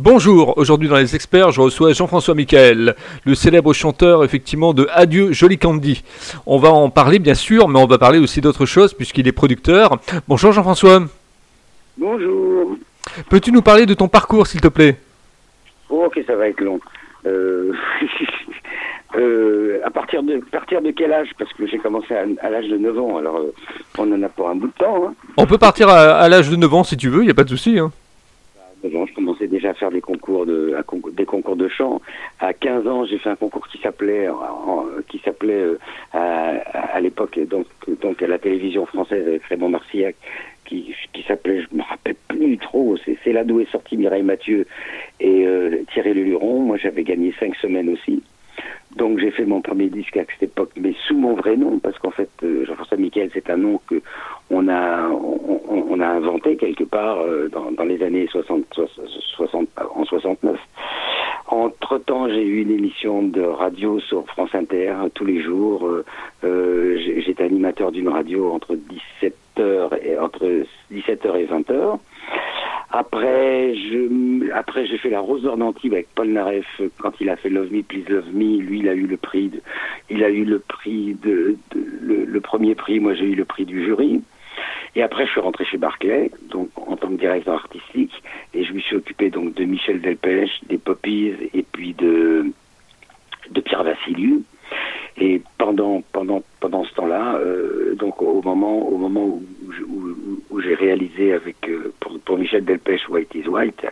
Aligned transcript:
Bonjour, 0.00 0.56
aujourd'hui 0.58 0.88
dans 0.88 0.96
les 0.96 1.16
experts, 1.16 1.50
je 1.50 1.60
reçois 1.60 1.92
Jean-François 1.92 2.36
Michael, 2.36 2.94
le 3.24 3.34
célèbre 3.34 3.72
chanteur 3.72 4.22
effectivement 4.22 4.72
de 4.72 4.86
Adieu 4.92 5.32
Joli 5.32 5.58
Candy. 5.58 6.04
On 6.46 6.56
va 6.56 6.70
en 6.70 6.88
parler 6.88 7.18
bien 7.18 7.34
sûr, 7.34 7.66
mais 7.66 7.80
on 7.80 7.86
va 7.86 7.98
parler 7.98 8.20
aussi 8.20 8.40
d'autres 8.40 8.64
choses 8.64 8.94
puisqu'il 8.94 9.26
est 9.26 9.32
producteur. 9.32 9.98
Bonjour 10.28 10.52
Jean-François. 10.52 11.00
Bonjour. 11.96 12.76
Peux-tu 13.28 13.50
nous 13.50 13.60
parler 13.60 13.86
de 13.86 13.94
ton 13.94 14.06
parcours 14.06 14.46
s'il 14.46 14.60
te 14.60 14.68
plaît? 14.68 14.98
Oh, 15.90 16.04
ok, 16.06 16.20
ça 16.28 16.36
va 16.36 16.46
être 16.46 16.60
long. 16.60 16.78
Euh, 17.26 17.72
euh, 19.16 19.80
à 19.84 19.90
partir 19.90 20.22
de, 20.22 20.36
partir 20.52 20.80
de 20.80 20.92
quel 20.92 21.12
âge? 21.12 21.30
Parce 21.36 21.52
que 21.54 21.66
j'ai 21.66 21.78
commencé 21.78 22.14
à, 22.14 22.24
à 22.46 22.50
l'âge 22.50 22.68
de 22.68 22.76
9 22.76 22.98
ans, 23.00 23.16
alors 23.18 23.38
euh, 23.38 23.52
on 23.98 24.12
en 24.12 24.22
a 24.22 24.28
pour 24.28 24.48
un 24.48 24.54
bout 24.54 24.68
de 24.68 24.72
temps. 24.74 25.08
Hein. 25.08 25.14
On 25.36 25.46
peut 25.46 25.58
partir 25.58 25.88
à, 25.88 26.18
à 26.18 26.28
l'âge 26.28 26.48
de 26.48 26.54
9 26.54 26.72
ans 26.72 26.84
si 26.84 26.96
tu 26.96 27.08
veux, 27.08 27.22
il 27.22 27.24
n'y 27.24 27.32
a 27.32 27.34
pas 27.34 27.42
de 27.42 27.48
souci. 27.48 27.80
Hein. 27.80 27.90
À 28.84 28.86
9 28.86 28.96
ans, 29.02 29.06
je 29.08 29.14
commençais 29.14 29.48
déjà 29.48 29.67
à 29.67 29.67
faire 29.78 29.90
des 29.90 30.00
concours 30.00 30.44
de, 30.46 30.76
des 31.12 31.24
concours 31.24 31.56
de 31.56 31.68
chant. 31.68 32.00
À 32.40 32.52
15 32.52 32.86
ans, 32.86 33.04
j'ai 33.06 33.18
fait 33.18 33.30
un 33.30 33.36
concours 33.36 33.66
qui 33.68 33.78
s'appelait, 33.78 34.28
en- 34.28 34.86
qui 35.08 35.18
s'appelait 35.24 35.62
euh, 35.62 35.78
à, 36.12 37.00
l'époque 37.00 37.38
donc, 37.48 37.66
donc 38.02 38.22
à 38.22 38.26
la 38.26 38.38
télévision 38.38 38.86
française 38.86 39.26
avec 39.26 39.42
Raymond 39.44 39.70
Marcillac, 39.70 40.16
qui, 40.64 40.94
qui 41.12 41.22
s'appelait, 41.22 41.62
je 41.62 41.76
me 41.76 41.82
rappelle 41.82 42.16
plus 42.28 42.58
trop, 42.58 42.96
c'est 43.04 43.16
c'est 43.24 43.32
là 43.32 43.44
d'où 43.44 43.60
est 43.60 43.70
sorti 43.70 43.96
Mireille 43.96 44.22
Mathieu 44.22 44.66
et 45.20 45.46
euh, 45.46 45.82
Thierry 45.92 46.12
Leluron. 46.14 46.60
Moi, 46.60 46.76
j'avais 46.76 47.04
gagné 47.04 47.32
cinq 47.40 47.54
semaines 47.56 47.88
aussi. 47.88 48.22
Donc 48.96 49.18
j'ai 49.18 49.30
fait 49.30 49.44
mon 49.44 49.60
premier 49.60 49.88
disque 49.88 50.16
à 50.16 50.24
cette 50.24 50.50
époque, 50.50 50.70
mais 50.76 50.94
sous 51.06 51.16
mon 51.16 51.34
vrai 51.34 51.56
nom, 51.56 51.78
parce 51.78 51.98
qu'en 51.98 52.10
fait, 52.10 52.30
euh, 52.42 52.64
Jean-François 52.64 52.96
Michael, 52.96 53.30
c'est 53.32 53.48
un 53.50 53.56
nom 53.56 53.80
que 53.86 54.00
on 54.50 54.66
a, 54.68 55.08
on, 55.08 56.00
a 56.00 56.06
inventé 56.06 56.56
quelque 56.56 56.84
part 56.84 57.20
euh, 57.20 57.48
dans, 57.48 57.84
les 57.84 58.02
années 58.02 58.26
60, 58.30 58.64
60, 59.36 59.68
en 59.94 60.04
69. 60.04 60.58
Entre-temps, 61.48 62.28
j'ai 62.28 62.42
eu 62.42 62.62
une 62.62 62.70
émission 62.70 63.22
de 63.22 63.42
radio 63.42 64.00
sur 64.00 64.26
France 64.26 64.54
Inter 64.54 64.94
tous 65.14 65.24
les 65.24 65.42
jours. 65.42 65.88
Euh, 66.44 66.98
J'étais 67.24 67.44
animateur 67.44 67.92
d'une 67.92 68.08
radio 68.08 68.52
entre 68.52 68.74
17h 68.74 70.02
et 70.02 70.18
entre 70.18 70.64
17h 70.92 71.36
et 71.36 71.46
20h. 71.46 71.98
Après, 72.90 73.74
je, 73.74 74.50
après 74.52 74.86
j'ai 74.86 74.96
fait 74.96 75.10
la 75.10 75.20
Rose 75.20 75.42
d'Or 75.42 75.58
d'Antibes 75.58 75.92
avec 75.92 76.08
Paul 76.14 76.28
Naref 76.28 76.64
euh, 76.80 76.88
quand 76.98 77.12
il 77.20 77.28
a 77.28 77.36
fait 77.36 77.50
Love 77.50 77.70
Me, 77.72 77.82
Please 77.82 78.08
Love 78.08 78.32
Me. 78.34 78.58
Lui, 78.58 78.78
il 78.78 78.88
a 78.88 78.94
eu 78.94 79.06
le 79.06 79.18
prix, 79.18 79.48
de, 79.48 79.60
il 80.08 80.24
a 80.24 80.30
eu 80.30 80.44
le 80.44 80.58
prix 80.58 81.14
de, 81.22 81.56
de- 81.74 82.24
le, 82.24 82.40
premier 82.40 82.74
prix. 82.74 82.98
Moi, 82.98 83.14
j'ai 83.14 83.26
eu 83.26 83.34
le 83.34 83.44
prix 83.44 83.66
du 83.66 83.84
jury. 83.84 84.22
Et 84.96 85.02
après, 85.02 85.26
je 85.26 85.30
suis 85.32 85.40
rentré 85.40 85.64
chez 85.66 85.76
Barclay, 85.76 86.30
donc 86.50 86.70
en 86.76 86.96
tant 86.96 87.08
que 87.08 87.14
directeur 87.20 87.54
artistique, 87.54 88.22
et 88.54 88.64
je 88.64 88.72
me 88.72 88.80
suis 88.80 88.96
occupé 88.96 89.28
donc 89.30 89.54
de 89.54 89.64
Michel 89.64 90.00
Delpech, 90.00 90.50
des 90.68 90.78
Poppies, 90.78 91.34
et 91.52 91.62
puis 91.62 91.92
de 91.92 92.46
de 93.50 93.60
Pierre 93.60 93.84
Vassiliou. 93.84 94.42
Et 95.20 95.42
pendant 95.58 96.02
pendant 96.12 96.42
pendant 96.60 96.84
ce 96.84 96.94
temps-là, 96.94 97.36
euh, 97.36 97.94
donc 97.96 98.22
au 98.22 98.40
moment 98.42 98.86
au 98.88 98.96
moment 98.98 99.24
où, 99.24 99.42
où, 99.88 100.14
où- 100.50 100.60
j'ai 100.60 100.74
réalisé 100.74 101.32
avec 101.32 101.56
euh, 101.68 101.92
pour, 102.00 102.18
pour 102.20 102.38
Michel 102.38 102.64
Delpech 102.64 103.08
White 103.08 103.34
is 103.34 103.48
White, 103.48 103.84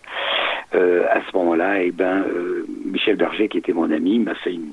euh, 0.74 1.04
à 1.10 1.20
ce 1.28 1.36
moment-là, 1.36 1.82
et 1.82 1.90
ben 1.90 2.22
euh, 2.28 2.64
Michel 2.84 3.16
Berger 3.16 3.48
qui 3.48 3.58
était 3.58 3.72
mon 3.72 3.90
ami 3.90 4.18
m'a 4.20 4.34
fait 4.36 4.52
une 4.54 4.68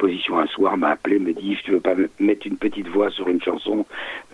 proposition 0.00 0.38
un 0.38 0.46
soir, 0.46 0.78
m'a 0.78 0.90
appelé, 0.92 1.18
me 1.18 1.32
dit 1.34 1.58
tu 1.62 1.72
veux 1.72 1.80
pas 1.80 1.94
me- 1.94 2.08
mettre 2.20 2.46
une 2.46 2.56
petite 2.56 2.88
voix 2.88 3.10
sur 3.10 3.28
une 3.28 3.42
chanson 3.42 3.84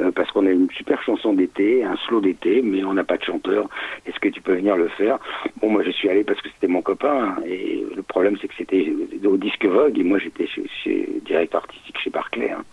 euh, 0.00 0.12
parce 0.12 0.30
qu'on 0.30 0.46
a 0.46 0.50
une 0.50 0.70
super 0.70 1.02
chanson 1.02 1.32
d'été, 1.34 1.82
un 1.82 1.96
slow 2.06 2.20
d'été, 2.20 2.62
mais 2.62 2.84
on 2.84 2.94
n'a 2.94 3.02
pas 3.02 3.16
de 3.16 3.24
chanteur. 3.24 3.68
Est-ce 4.06 4.20
que 4.20 4.28
tu 4.28 4.40
peux 4.40 4.54
venir 4.54 4.76
le 4.76 4.86
faire? 4.88 5.18
Bon, 5.60 5.68
moi 5.70 5.82
je 5.82 5.90
suis 5.90 6.08
allé 6.08 6.22
parce 6.22 6.40
que 6.40 6.48
c'était 6.50 6.68
mon 6.68 6.82
copain 6.82 7.36
et 7.44 7.84
le 7.96 8.02
problème 8.02 8.36
c'est 8.40 8.46
que 8.46 8.54
c'était 8.56 8.92
au 9.24 9.36
disque 9.36 9.64
Vogue 9.66 9.98
et 9.98 10.04
moi 10.04 10.18
j'étais 10.18 10.46
chez, 10.46 10.62
chez 10.84 11.08
artistique 11.52 11.98
chez 11.98 12.10
Barclay. 12.10 12.50
hein. 12.50 12.64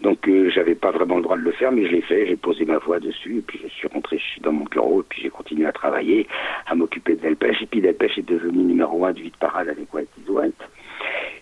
Donc 0.00 0.26
euh, 0.26 0.48
j'avais 0.50 0.74
pas 0.74 0.90
vraiment 0.90 1.16
le 1.16 1.22
droit 1.22 1.36
de 1.36 1.42
le 1.42 1.52
faire, 1.52 1.70
mais 1.70 1.84
je 1.86 1.92
l'ai 1.92 2.00
fait. 2.00 2.26
J'ai 2.26 2.36
posé 2.36 2.64
ma 2.64 2.78
voix 2.78 2.98
dessus 2.98 3.38
et 3.38 3.42
puis 3.42 3.60
je 3.62 3.68
suis 3.68 3.88
rentré 3.88 4.18
dans 4.40 4.52
mon 4.52 4.64
bureau 4.64 5.02
et 5.02 5.04
puis 5.08 5.20
j'ai 5.22 5.28
continué 5.30 5.66
à 5.66 5.72
travailler, 5.72 6.26
à 6.66 6.74
m'occuper 6.74 7.14
de 7.14 7.20
Delpech. 7.20 7.60
Et 7.62 7.66
puis 7.66 7.80
Delpech 7.82 8.16
est 8.18 8.28
devenu 8.28 8.62
numéro 8.64 9.04
un 9.04 9.12
du 9.12 9.24
hit 9.26 9.36
parade 9.36 9.68
avec 9.68 9.92
White 9.92 10.08
is 10.26 10.30
White. 10.30 10.62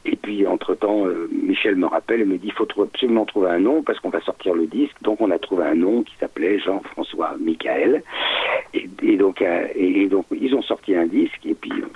Et 0.04 0.16
puis, 0.16 0.46
entre-temps, 0.46 1.06
euh, 1.06 1.28
Michel 1.30 1.76
me 1.76 1.86
rappelle 1.86 2.20
et 2.22 2.24
me 2.24 2.38
dit, 2.38 2.48
il 2.48 2.52
faut 2.52 2.66
absolument 2.82 3.24
trouver 3.26 3.50
un 3.50 3.58
nom 3.58 3.82
parce 3.82 3.98
qu'on 4.00 4.08
va 4.10 4.20
sortir 4.22 4.54
le 4.54 4.66
disque. 4.66 4.96
Donc, 5.02 5.20
on 5.20 5.30
a 5.30 5.38
trouvé 5.38 5.64
un 5.64 5.74
nom 5.74 6.02
qui 6.02 6.14
s'appelait 6.18 6.58
Jean-François 6.58 7.36
Michael. 7.38 8.02
Et, 8.74 8.88
et 9.02 9.16
donc, 9.16 9.42
euh, 9.42 9.66
et, 9.74 10.02
et 10.02 10.06
donc, 10.08 10.26
ils 10.32 10.54
ont 10.54 10.62
sorti 10.62 10.94
un 10.94 11.06
disque 11.06 11.44
et 11.46 11.54
puis... 11.54 11.72
euh, 11.72 11.86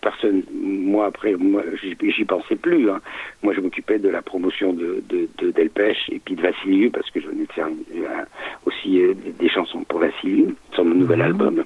Personne, 0.00 0.44
moi 0.54 1.06
après, 1.06 1.34
moi 1.34 1.60
j'y 1.82 2.24
pensais 2.24 2.54
plus. 2.54 2.88
hein. 2.88 3.00
Moi, 3.42 3.52
je 3.52 3.60
m'occupais 3.60 3.98
de 3.98 4.08
la 4.08 4.22
promotion 4.22 4.72
de, 4.72 5.02
de, 5.08 5.28
de 5.38 5.50
Delpech 5.50 6.08
et 6.12 6.20
puis 6.20 6.36
de 6.36 6.40
Vassiliou 6.40 6.90
parce 6.92 7.10
que 7.10 7.20
je 7.20 7.26
venais 7.26 7.44
de 7.46 7.52
faire 7.52 7.66
un- 7.66 8.24
aussi 8.64 9.02
euh, 9.02 9.14
des, 9.14 9.32
des 9.32 9.48
chansons 9.48 9.82
pour 9.82 9.98
Vassiliou 9.98 10.54
sur 10.72 10.84
mon 10.84 10.94
nouvel 10.94 11.20
album. 11.20 11.64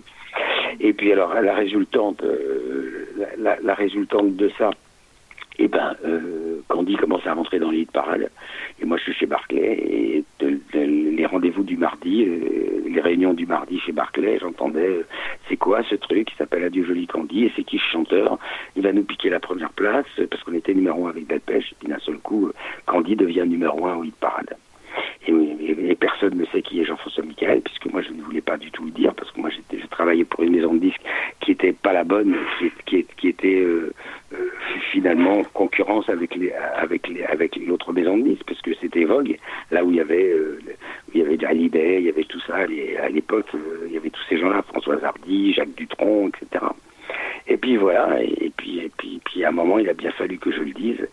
Et 0.80 0.94
puis 0.94 1.12
alors 1.12 1.34
la 1.34 1.54
résultante, 1.54 2.22
euh, 2.24 3.06
la, 3.18 3.26
la- 3.36 3.58
la 3.62 3.74
résultante 3.74 4.34
de 4.34 4.50
ça, 4.56 4.70
et 5.58 5.68
ben 5.68 5.94
euh, 6.04 6.60
Candy 6.68 6.96
commence 6.96 7.26
à 7.26 7.34
rentrer 7.34 7.58
dans 7.58 7.70
les 7.70 7.80
hit 7.80 7.90
parades. 7.90 8.30
Et 8.80 8.84
moi 8.84 8.96
je 8.98 9.04
suis 9.04 9.14
chez 9.14 9.26
Barclay 9.26 9.60
et 9.60 10.24
les 10.42 11.26
rendez-vous 11.26 11.62
du 11.62 11.76
mardi, 11.76 12.24
euh, 12.24 12.82
les 12.88 13.00
réunions 13.00 13.34
du 13.34 13.46
mardi 13.46 13.78
chez 13.80 13.92
Barclay, 13.92 14.38
j'entendais 14.40 14.88
euh, 14.88 15.06
c'est 15.48 15.56
quoi 15.56 15.82
ce 15.88 15.94
truc 15.94 16.28
qui 16.28 16.36
s'appelle 16.36 16.64
Adieu 16.64 16.84
joli 16.84 17.06
Candy 17.06 17.44
et 17.44 17.52
c'est 17.54 17.64
qui 17.64 17.78
ce 17.78 17.84
chanteur? 17.92 18.38
Il 18.76 18.82
va 18.82 18.92
nous 18.92 19.04
piquer 19.04 19.30
la 19.30 19.40
première 19.40 19.70
place 19.70 20.06
euh, 20.18 20.26
parce 20.30 20.42
qu'on 20.42 20.54
était 20.54 20.74
numéro 20.74 21.06
un 21.06 21.10
avec 21.10 21.26
Delpech 21.26 21.72
et 21.72 21.76
puis 21.78 21.88
d'un 21.88 21.98
seul 22.00 22.18
coup 22.18 22.50
Candy 22.86 23.16
devient 23.16 23.44
numéro 23.46 23.86
un 23.86 23.96
au 23.96 24.04
hit 24.04 24.16
parade. 24.16 24.56
Et, 25.26 25.94
personne 25.94 26.36
ne 26.36 26.44
sait 26.46 26.62
qui 26.62 26.80
est 26.80 26.84
Jean-François 26.84 27.24
Michael, 27.24 27.60
puisque 27.60 27.86
moi 27.86 28.02
je 28.02 28.12
ne 28.12 28.20
voulais 28.22 28.40
pas 28.40 28.56
du 28.56 28.70
tout 28.72 28.84
le 28.84 28.90
dire, 28.90 29.14
parce 29.14 29.30
que 29.30 29.40
moi 29.40 29.50
j'étais, 29.50 29.80
je 29.80 29.86
travaillais 29.86 30.24
pour 30.24 30.42
une 30.42 30.52
maison 30.52 30.74
de 30.74 30.80
disques 30.80 31.00
qui 31.40 31.52
était 31.52 31.72
pas 31.72 31.92
la 31.92 32.02
bonne, 32.02 32.34
qui, 32.86 33.28
était 33.28 33.64
finalement 34.90 35.38
en 35.38 35.44
concurrence 35.44 36.08
avec 36.08 36.34
les, 36.34 36.52
avec 36.52 37.08
les, 37.08 37.22
avec 37.24 37.56
l'autre 37.56 37.92
maison 37.92 38.16
de 38.16 38.22
disques, 38.22 38.44
parce 38.46 38.60
que 38.60 38.74
c'était 38.80 39.04
Vogue, 39.04 39.38
là 39.70 39.84
où 39.84 39.90
il 39.90 39.96
y 39.96 40.00
avait, 40.00 40.30
euh, 40.32 40.60
il 41.14 41.20
y 41.20 41.24
avait 41.24 41.34
il 41.34 42.04
y 42.04 42.08
avait 42.08 42.24
tout 42.24 42.40
ça, 42.40 42.56
à 42.56 43.08
l'époque 43.08 43.46
euh, 43.54 43.86
il 43.86 43.94
y 43.94 43.96
avait 43.96 44.10
tous 44.10 44.22
ces 44.28 44.38
gens-là, 44.38 44.62
François 44.62 45.02
Hardy, 45.02 45.52
Jacques 45.52 45.74
Dutronc, 45.76 46.28
etc. 46.28 46.64
Et 47.48 47.56
puis 47.56 47.76
voilà, 47.76 48.22
et, 48.22 48.52
puis 48.56 48.78
et 48.78 48.90
puis 48.96 49.20
puis 49.24 49.44
à 49.44 49.48
un 49.48 49.52
moment 49.52 49.78
il 49.78 49.88
a 49.88 49.94
bien 49.94 50.12
fallu 50.12 50.38
que 50.38 50.52
je 50.52 50.60
le 50.60 50.72
dise. 50.72 51.08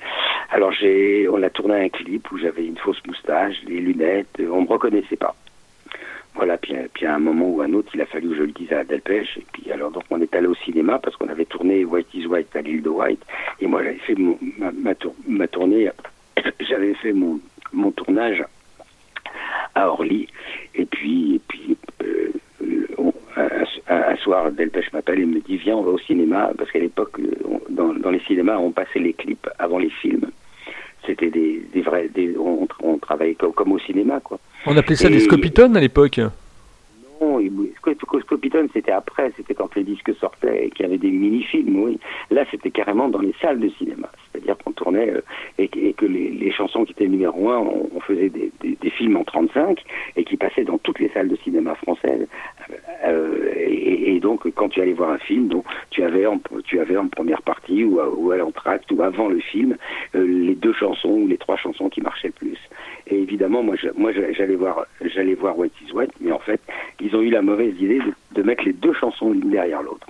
Alors 0.51 0.71
j'ai 0.71 1.27
on 1.29 1.41
a 1.43 1.49
tourné 1.49 1.85
un 1.85 1.89
clip 1.89 2.31
où 2.31 2.37
j'avais 2.37 2.65
une 2.65 2.77
fausse 2.77 3.01
moustache, 3.07 3.55
les 3.67 3.79
lunettes, 3.79 4.39
on 4.39 4.61
me 4.61 4.67
reconnaissait 4.67 5.17
pas. 5.17 5.35
Voilà, 6.39 6.55
puis, 6.57 6.73
euh, 6.73 6.87
à 7.05 7.15
un 7.15 7.19
moment 7.19 7.49
ou 7.49 7.61
un 7.61 7.73
autre, 7.73 7.91
il 7.93 7.99
a 8.01 8.05
fallu 8.05 8.29
que 8.29 8.35
je 8.35 8.43
le 8.43 8.51
dise 8.53 8.71
à 8.71 8.85
Delpech. 8.85 9.37
Et 9.39 9.45
puis 9.51 9.69
alors 9.73 9.91
donc 9.91 10.03
on 10.09 10.21
est 10.21 10.33
allé 10.33 10.47
au 10.47 10.55
cinéma 10.55 10.97
parce 10.97 11.17
qu'on 11.17 11.27
avait 11.27 11.43
tourné 11.43 11.83
White 11.83 12.13
is 12.13 12.27
White 12.27 12.55
à 12.55 12.61
l'île 12.61 12.81
de 12.81 12.87
White. 12.87 13.21
Et 13.59 13.67
moi 13.67 13.83
j'avais 13.83 13.97
fait 13.97 14.15
mon, 14.15 14.37
ma, 14.73 14.95
tour- 14.95 15.15
ma 15.27 15.49
tournée, 15.49 15.89
j'avais 16.61 16.93
fait 16.93 17.11
mon, 17.11 17.41
tournage 17.91 18.41
à 19.75 19.89
Orly. 19.89 20.27
Et 20.75 20.85
puis, 20.85 21.35
et 21.35 21.41
puis 21.45 21.77
euh, 22.03 22.31
un, 23.35 24.01
un 24.13 24.15
soir, 24.15 24.49
Delpech 24.53 24.93
m'appelle 24.93 25.19
et 25.19 25.25
me 25.25 25.41
dit 25.41 25.57
Viens, 25.57 25.75
on 25.75 25.81
va 25.83 25.91
au 25.91 25.99
cinéma. 25.99 26.51
Parce 26.57 26.71
qu'à 26.71 26.79
l'époque, 26.79 27.19
euh, 27.19 27.33
dans, 27.69 27.93
dans 27.93 28.11
les 28.11 28.21
cinémas, 28.21 28.55
on 28.59 28.71
passait 28.71 28.99
les 28.99 29.11
clips 29.11 29.49
avant 29.59 29.77
les 29.77 29.89
films. 29.89 30.29
C'était 31.05 31.31
des, 31.31 31.63
des 31.73 31.81
vrais. 31.81 32.07
Des, 32.07 32.37
on, 32.37 32.65
on 32.81 32.97
travaillait 32.97 33.35
comme, 33.35 33.51
comme 33.51 33.73
au 33.73 33.79
cinéma, 33.79 34.21
quoi. 34.21 34.39
On 34.69 34.77
appelait 34.77 34.95
ça 34.95 35.09
des 35.09 35.17
Et- 35.17 35.19
scopitones 35.21 35.75
à 35.75 35.79
l'époque. 35.81 36.19
Non, 37.21 37.39
il- 37.41 37.51
Scop- 37.81 37.99
Scop- 37.99 38.21
Scopitone, 38.21 38.69
c'était 38.73 38.91
après, 38.93 39.31
c'était 39.35 39.53
quand 39.53 39.73
les 39.75 39.83
disques 39.83 40.13
sortaient 40.21 40.67
et 40.67 40.69
qu'il 40.69 40.85
y 40.85 40.89
avait 40.89 40.97
des 40.97 41.11
mini-films, 41.11 41.77
oui. 41.83 41.99
Là, 42.31 42.45
c'était 42.49 42.71
carrément 42.71 43.09
dans 43.09 43.19
les 43.19 43.33
salles 43.41 43.59
de 43.59 43.67
cinéma. 43.77 44.09
C'est-à-dire 44.31 44.55
qu'on 44.57 44.71
tournait 44.71 45.09
euh, 45.09 45.21
et, 45.57 45.67
que- 45.67 45.79
et 45.79 45.93
que 45.93 46.05
les, 46.05 46.29
les 46.29 46.51
chansons 46.51 46.85
qui 46.85 46.91
étaient 46.93 47.07
numéro 47.07 47.49
un, 47.49 47.57
on, 47.57 47.89
on 47.93 47.99
faisait 47.99 48.29
des, 48.29 48.51
des- 48.61 48.77
des 48.79 48.89
films 48.89 49.17
en 49.17 49.23
35 49.25 49.83
et 50.15 50.23
qui 50.23 50.37
passaient 50.37 50.63
dans 50.63 50.77
toutes 50.77 50.99
les 50.99 51.09
salles 51.09 51.27
de 51.27 51.35
cinéma 51.37 51.75
françaises. 51.75 52.25
Euh, 53.05 53.51
et, 53.57 54.15
et 54.15 54.19
donc, 54.21 54.47
quand 54.55 54.69
tu 54.69 54.81
allais 54.81 54.93
voir 54.93 55.11
un 55.11 55.17
film, 55.17 55.47
donc, 55.49 55.65
tu, 55.89 56.03
avais 56.03 56.25
en, 56.25 56.39
tu 56.63 56.79
avais 56.79 56.95
en 56.97 57.07
première 57.07 57.41
partie 57.41 57.83
ou 57.83 57.99
à, 57.99 58.09
ou 58.09 58.31
à 58.31 58.37
l'entracte 58.37 58.89
ou 58.91 59.01
avant 59.01 59.27
le 59.27 59.39
film 59.39 59.75
euh, 60.15 60.25
les 60.25 60.55
deux 60.55 60.73
chansons 60.73 61.09
ou 61.11 61.27
les 61.27 61.37
trois 61.37 61.57
chansons 61.57 61.89
qui 61.89 62.01
marchaient 62.01 62.27
le 62.29 62.33
plus. 62.33 62.48
Et 63.11 63.19
évidemment, 63.21 63.63
moi, 63.63 63.75
je- 63.75 63.89
moi 63.97 64.11
je- 64.11 64.33
j'allais 64.33 64.55
voir, 64.55 64.85
j'allais 65.01 65.33
voir 65.33 65.57
White 65.57 65.73
is 65.87 65.91
White, 65.93 66.11
mais 66.21 66.31
en 66.31 66.39
fait, 66.39 66.61
ils 66.99 67.15
ont 67.15 67.21
eu 67.21 67.29
la 67.31 67.41
mauvaise 67.41 67.73
idée 67.81 67.99
de, 67.99 68.13
de 68.35 68.43
mettre 68.43 68.63
les 68.65 68.73
deux 68.73 68.93
chansons 68.93 69.31
l'une 69.31 69.49
derrière 69.49 69.81
l'autre. 69.81 70.07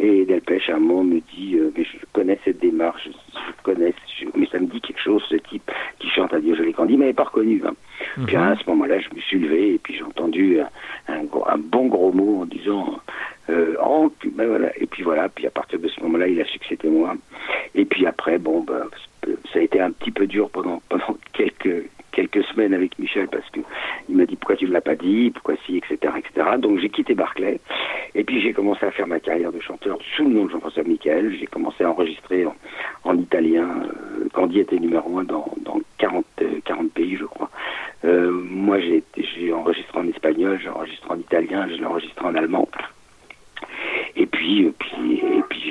Et 0.00 0.24
Delpech, 0.24 0.70
à 0.70 0.76
un 0.76 0.78
moment, 0.78 1.04
me 1.04 1.20
dit, 1.34 1.56
euh, 1.56 1.70
mais 1.76 1.84
je 1.84 1.96
connais 2.12 2.38
cette 2.44 2.60
démarche, 2.60 3.08
je 3.34 3.62
connais, 3.64 3.92
mais 4.36 4.46
ça 4.46 4.58
me 4.60 4.66
dit 4.66 4.80
quelque 4.80 5.00
chose, 5.00 5.22
ce 5.28 5.36
type 5.36 5.70
qui 5.98 6.08
chante 6.08 6.32
à 6.32 6.40
Dieu 6.40 6.54
je 6.56 6.62
l'ai 6.62 6.74
dit, 6.86 6.96
mais 6.96 7.12
pas 7.12 7.24
reconnu. 7.24 7.60
Hein. 7.66 7.74
Puis 8.26 8.36
à 8.36 8.56
ce 8.56 8.68
moment-là, 8.70 8.98
je 9.00 9.08
me 9.14 9.20
suis 9.20 9.38
levé 9.40 9.74
et 9.74 9.78
puis 9.78 9.94
j'ai 9.94 10.04
entendu 10.04 10.60
un, 10.60 10.68
un, 11.14 11.58
bon 11.58 11.86
gros 11.86 12.12
mot 12.12 12.42
en 12.42 12.46
disant 12.46 12.98
euh, 13.50 13.74
ben 14.34 14.46
voilà. 14.46 14.70
Et 14.78 14.86
puis 14.86 15.02
voilà, 15.02 15.28
puis 15.28 15.46
à 15.46 15.50
partir 15.50 15.78
de 15.80 15.88
ce 15.88 16.00
moment-là, 16.02 16.28
il 16.28 16.40
a 16.40 16.44
su 16.44 16.58
que 16.58 16.66
c'était 16.68 16.88
moi. 16.88 17.14
Et 17.74 17.84
puis 17.84 18.06
après, 18.06 18.38
bon, 18.38 18.60
ben, 18.60 18.84
ça 19.52 19.58
a 19.58 19.62
été 19.62 19.80
un 19.80 19.90
petit 19.90 20.10
peu 20.10 20.26
dur 20.26 20.48
pendant, 20.50 20.80
pendant 20.88 21.16
quelques, 21.32 21.88
quelques 22.12 22.44
semaines 22.44 22.74
avec 22.74 22.98
Michel 22.98 23.28
parce 23.28 23.48
que 23.50 23.60
il 24.08 24.16
m'a 24.16 24.26
dit 24.26 24.36
pourquoi 24.36 24.56
tu 24.56 24.66
ne 24.66 24.72
l'as 24.72 24.80
pas 24.80 24.96
dit, 24.96 25.30
pourquoi 25.30 25.54
si, 25.66 25.76
etc., 25.78 26.12
etc. 26.18 26.46
Donc 26.58 26.78
j'ai 26.78 26.88
quitté 26.88 27.14
Barclay 27.14 27.60
et 28.14 28.24
puis 28.24 28.40
j'ai 28.40 28.52
commencé 28.52 28.84
à 28.86 28.90
faire 28.90 29.06
ma 29.06 29.20
carrière 29.20 29.52
de 29.52 29.60
chanteur 29.60 29.98
sous 30.16 30.24
le 30.24 30.30
nom 30.30 30.44
de 30.46 30.50
Jean-François 30.50 30.77
Michael. 30.88 31.36
J'ai 31.38 31.46
commencé 31.46 31.84
à 31.84 31.90
enregistrer 31.90 32.46
en, 33.04 33.18
italien. 33.18 33.68
Euh, 33.84 34.28
Candy 34.32 34.60
était 34.60 34.78
numéro 34.78 35.18
un 35.18 35.24
dans, 35.24 35.52
dans 35.64 35.80
40, 35.98 36.24
40 36.64 36.84
euh, 36.84 36.88
pays, 36.94 37.16
je 37.16 37.24
crois. 37.24 37.50
Euh, 38.04 38.30
moi, 38.30 38.78
j'ai 38.80 39.52
enregistré 39.52 39.98
en 39.98 40.08
espagnol, 40.08 40.58
j'ai 40.62 40.68
enregistré 40.68 41.10
en 41.10 41.18
italien, 41.18 41.66
je 41.68 41.74
l'ai 41.74 41.84
enregistré 41.84 42.24
en 42.24 42.34
allemand. 42.34 42.68
Et 44.16 44.26
puis, 44.26 44.64
euh, 44.66 44.72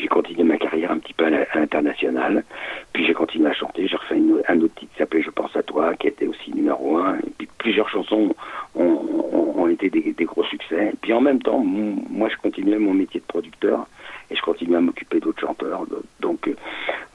j'ai 0.02 0.08
continué 0.08 0.44
ma 0.44 0.58
carrière 0.58 0.92
un 0.92 1.00
petit 1.00 1.14
peu 1.14 1.26
à 1.26 1.30
l'international. 1.30 2.44
Puis 2.94 3.06
j'ai 3.06 3.14
continué 3.14 3.50
à 3.50 3.54
chanter. 3.54 3.88
J'ai 3.88 3.98
refait 3.98 4.22
un 4.48 4.62
autre 4.62 4.76
titre 4.76 4.92
qui 4.94 4.98
s'appelait 4.98 5.22
Je 5.22 5.30
pense 5.30 5.56
à 5.56 5.64
toi, 5.64 5.96
qui 5.96 6.08
était 6.08 6.28
aussi 6.28 6.54
numéro 6.54 6.98
un. 6.98 7.18
Et 7.18 7.32
puis 7.38 7.48
plusieurs 7.58 7.90
chansons 7.90 8.34
ont, 8.76 9.68
été 9.70 9.90
des, 9.90 10.14
des, 10.14 10.26
gros 10.26 10.46
succès. 10.46 10.92
Et 10.94 10.98
puis 11.02 11.12
en 11.12 11.20
même 11.22 11.42
temps, 11.42 11.60
moi, 11.60 12.30
je 12.30 12.38
continuais 12.38 12.80
mon 12.80 12.94
métier 12.94 13.20
de 13.20 13.26
producteur 13.26 13.86
et 14.30 14.36
je 14.36 14.42
continuais 14.42 14.78
à 14.78 14.82
m'occuper 14.82 15.20
d'autres 15.20 15.42
chanteurs. 15.42 15.86
Donc, 16.20 16.48
euh, 16.48 16.56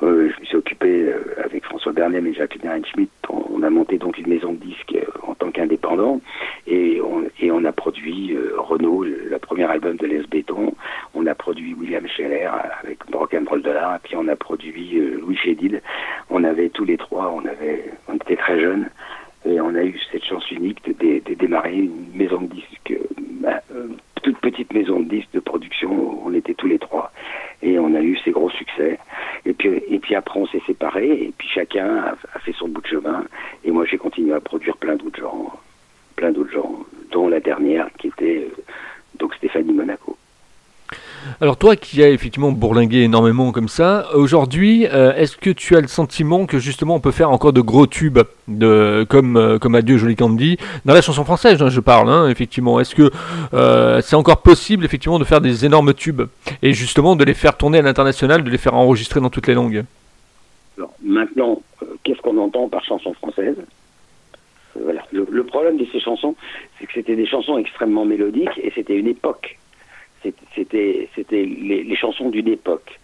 euh, 0.03 0.31
je 0.35 0.41
me 0.41 0.45
suis 0.47 0.57
occupé 0.57 1.13
avec 1.43 1.65
François 1.65 1.93
Bernet 1.93 2.23
et 2.23 2.35
Jacques 2.35 2.59
Schmidt. 2.93 3.11
On, 3.29 3.45
on, 3.51 3.63
a 3.63 3.71
monté 3.71 3.99
donc 3.99 4.19
une 4.19 4.29
maison 4.29 4.53
de 4.53 4.59
disques 4.59 4.97
en 5.27 5.35
tant 5.35 5.51
qu'indépendant 5.51 6.21
et 6.67 7.01
on, 7.01 7.25
et 7.41 7.51
a 7.67 7.73
produit 7.73 8.37
Renault, 8.57 9.05
le 9.05 9.39
premier 9.39 9.65
album 9.65 9.97
de 9.97 10.07
Les 10.07 10.23
Béton. 10.27 10.75
On 11.15 11.27
a 11.27 11.35
produit 11.35 11.75
William 11.75 12.07
Scheller 12.07 12.49
avec 12.83 12.99
Rock'n'Roll 13.13 13.63
de 13.63 13.71
l'art, 13.71 14.01
puis 14.03 14.17
on 14.17 14.29
a 14.29 14.37
produit 14.37 14.99
euh, 14.99 15.19
Louis 15.21 15.37
Chédid. 15.37 15.83
On 16.31 16.45
avait 16.45 16.71
tous 16.71 16.85
les 16.85 16.97
trois, 16.97 17.33
on 17.35 17.45
avait, 17.47 17.93
on 18.09 18.15
était 18.17 18.37
très 18.37 18.59
jeunes, 18.61 18.89
et 19.45 19.61
on 19.61 19.75
a 19.75 19.83
eu 19.83 19.99
cette 20.11 20.25
chance 20.25 20.51
unique 20.51 20.83
de, 20.85 21.35
démarrer 21.35 21.77
une 21.77 22.15
maison 22.15 22.43
de 22.43 22.55
disques, 22.55 22.95
bah, 23.41 23.61
euh, 23.75 23.89
toute 24.23 24.39
petite 24.39 24.73
maison 24.73 25.01
de 25.01 25.09
disques 25.09 25.33
de 25.33 25.41
production. 25.41 26.25
On 26.25 26.33
était 26.33 26.55
tous 26.55 26.67
les 26.67 26.79
trois, 26.79 27.13
et 27.63 27.79
on 27.79 27.95
a 27.95 28.01
eu 28.01 28.17
ces 28.25 28.31
gros 28.31 28.51
succès. 28.51 28.99
Et 29.45 29.53
puis, 29.53 29.83
et 29.89 29.99
puis 29.99 30.15
après, 30.15 30.41
on 30.41 30.47
s'est 30.47 30.63
séparés, 30.67 31.13
et 31.13 31.33
puis 31.37 31.49
chacun 31.49 32.15
a, 32.33 32.39
fait 32.39 32.53
son 32.53 32.69
bout 32.69 32.81
de 32.81 32.87
chemin. 32.87 33.25
Et 33.65 33.71
moi, 33.71 33.85
j'ai 33.85 33.99
continué 33.99 34.33
à 34.33 34.41
produire 34.41 34.77
plein 34.77 34.97
d'autres 34.97 35.21
gens, 35.21 35.53
plein 36.17 36.33
d'autres 36.33 36.53
gens, 36.53 36.79
dont 37.11 37.29
la 37.29 37.41
dernière 37.41 37.89
qui 37.99 38.09
était 38.09 38.47
euh, 38.47 38.63
donc 39.19 39.35
Stéphanie 39.35 39.73
Monaco. 39.73 40.17
Alors 41.41 41.57
toi 41.57 41.77
qui 41.77 42.03
as 42.03 42.11
effectivement 42.11 42.53
bourlingué 42.53 43.03
énormément 43.03 43.53
comme 43.53 43.69
ça, 43.69 44.07
aujourd'hui, 44.15 44.87
euh, 44.87 45.15
est-ce 45.15 45.37
que 45.37 45.51
tu 45.51 45.77
as 45.77 45.81
le 45.81 45.89
sentiment 45.89 46.47
que 46.47 46.59
justement 46.59 46.97
on 46.97 47.01
peut 47.01 47.11
faire 47.11 47.31
encore 47.31 47.53
de 47.53 47.61
gros 47.61 47.87
tubes 47.87 48.21
de, 48.49 49.07
comme, 49.09 49.37
euh, 49.37 49.59
comme 49.59 49.75
Adieu 49.75 49.99
Jolie 49.99 50.17
Candy, 50.17 50.57
dans 50.85 50.95
la 50.95 51.03
chanson 51.03 51.25
française 51.25 51.63
hein, 51.63 51.69
je 51.69 51.81
parle, 51.81 52.09
hein, 52.09 52.29
effectivement, 52.29 52.81
est-ce 52.81 52.95
que 52.95 53.11
euh, 53.55 54.01
c'est 54.03 54.17
encore 54.17 54.43
possible 54.43 54.85
effectivement 54.85 55.19
de 55.19 55.25
faire 55.25 55.41
des 55.41 55.65
énormes 55.65 55.95
tubes 55.95 56.23
et 56.63 56.73
justement 56.73 57.17
de 57.17 57.25
les 57.25 57.35
faire 57.35 57.57
tourner 57.57 57.79
à 57.79 57.83
l'international, 57.83 58.45
de 58.45 58.51
les 58.51 58.59
faire 58.59 58.75
enregistrer 58.75 59.21
dans 59.21 59.31
toutes 59.31 59.47
les 59.47 59.55
langues? 59.55 59.85
Alors, 60.79 60.93
Maintenant, 61.03 61.61
qu'est-ce 62.05 62.21
qu'on 62.21 62.39
entend 62.39 62.69
par 62.69 62.85
chanson 62.85 63.13
française? 63.15 63.57
Voilà. 64.81 65.03
le 65.13 65.45
problème 65.45 65.77
de 65.77 65.87
ces 65.93 66.01
chansons, 66.01 66.35
c'est 66.79 66.87
que 66.87 66.93
c'était 66.95 67.15
des 67.15 67.27
chansons 67.27 67.59
extrêmement 67.59 68.07
mélodiques 68.07 68.59
et 68.63 68.73
c'était 68.75 68.97
une 68.97 69.07
époque 69.07 69.59
c'était 70.55 71.09
c'était 71.15 71.45
les, 71.45 71.97
chansons 71.97 72.31
d'une 72.31 72.49
époque. 72.49 73.01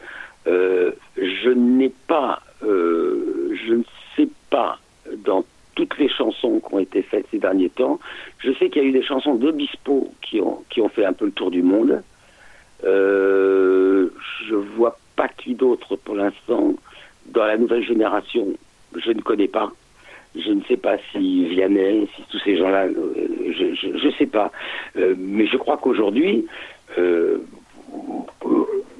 Euh, 0.47 0.93
je 1.17 1.51
n'ai 1.51 1.93
pas, 2.07 2.41
euh, 2.63 3.55
je 3.67 3.75
ne 3.75 3.83
sais 4.17 4.29
pas 4.51 4.79
dans 5.25 5.45
toutes 5.75 5.99
les 5.99 6.09
chansons 6.09 6.61
qui 6.61 6.75
ont 6.75 6.79
été 6.79 7.03
faites 7.03 7.27
ces 7.31 7.39
derniers 7.39 7.71
temps. 7.71 8.01
Je 8.39 8.53
sais 8.53 8.69
qu'il 8.71 8.83
y 8.83 8.85
a 8.85 8.89
eu 8.89 8.93
des 8.93 9.03
chansons 9.03 9.35
d'Obispo 9.35 10.13
qui 10.23 10.41
ont 10.41 10.63
qui 10.71 10.81
ont 10.81 10.89
fait 10.89 11.05
un 11.05 11.13
peu 11.13 11.27
le 11.27 11.33
tour 11.33 11.51
du 11.51 11.63
monde. 11.63 12.03
Euh, 12.85 14.09
je 14.47 14.55
vois 14.55 14.99
pas 15.17 15.29
qui 15.29 15.55
d'autre 15.55 15.97
pour 15.97 16.15
l'instant 16.15 16.75
dans 17.27 17.45
la 17.45 17.59
nouvelle 17.59 17.85
génération. 17.85 18.47
Je 18.97 19.11
ne 19.11 19.21
connais 19.21 19.49
pas. 19.49 19.71
Je 20.37 20.51
ne 20.51 20.63
sais 20.65 20.77
pas 20.77 20.97
si 21.11 21.47
Vianney, 21.49 22.09
si 22.15 22.23
tous 22.31 22.39
ces 22.45 22.57
gens-là, 22.57 22.85
euh, 22.85 23.53
je 23.55 24.07
ne 24.07 24.13
sais 24.13 24.27
pas. 24.27 24.53
mais 24.95 25.47
je 25.47 25.57
crois 25.57 25.79
qu'aujourd'hui, 25.79 26.47
euh, 26.97 27.39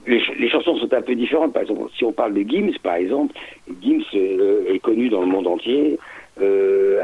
les, 0.07 0.49
chansons 0.49 0.77
sont 0.77 0.93
un 0.93 1.03
peu 1.03 1.15
différentes. 1.15 1.53
Par 1.53 1.63
exemple, 1.63 1.91
si 1.97 2.05
on 2.05 2.13
parle 2.13 2.35
de 2.35 2.43
Gims, 2.43 2.73
par 2.83 2.95
exemple, 2.95 3.35
Gims 3.83 4.03
euh, 4.15 4.73
est 4.73 4.79
connu 4.79 5.09
dans 5.09 5.21
le 5.21 5.27
monde 5.27 5.47
entier. 5.47 5.99
Euh, 6.41 7.03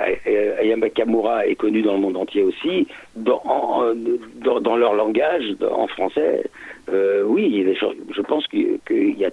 Kamura 0.95 1.47
est 1.47 1.57
connu 1.57 1.83
dans 1.83 1.95
le 1.95 2.01
monde 2.01 2.17
entier 2.17 2.43
aussi, 2.43 2.87
dans, 3.17 3.43
dans, 4.61 4.77
leur 4.77 4.95
langage, 4.95 5.57
en 5.61 5.89
français. 5.89 6.45
Euh, 6.89 7.25
oui, 7.25 7.67
je 8.15 8.21
pense 8.23 8.47
qu'il 8.47 8.79
y 8.89 9.25
a 9.25 9.31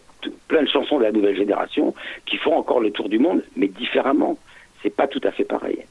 plein 0.48 0.64
de 0.64 0.68
chansons 0.68 0.98
de 0.98 1.04
la 1.04 1.12
nouvelle 1.12 1.36
génération 1.36 1.94
qui 2.26 2.38
font 2.38 2.56
encore 2.56 2.80
le 2.80 2.90
tour 2.90 3.10
du 3.10 3.20
monde, 3.20 3.44
mais 3.56 3.68
différemment. 3.68 4.38
C'est 4.82 4.96
pas 4.96 5.08
tout 5.08 5.22
à 5.24 5.32
fait 5.32 5.44
pareil. 5.44 5.84